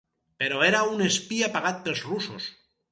[0.43, 2.51] Però era un espia pagat pels russos.